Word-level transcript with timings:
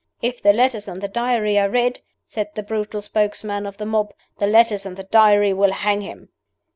"If 0.19 0.41
the 0.41 0.51
letters 0.51 0.87
and 0.87 0.99
the 0.99 1.07
Diary 1.07 1.59
are 1.59 1.69
read," 1.69 1.99
said 2.25 2.55
the 2.55 2.63
brutal 2.63 3.03
spokesman 3.03 3.67
of 3.67 3.77
the 3.77 3.85
mob, 3.85 4.15
"the 4.39 4.47
letters 4.47 4.83
and 4.83 4.97
the 4.97 5.03
Diary 5.03 5.53
will 5.53 5.73
hang 5.73 6.01
him." 6.01 6.29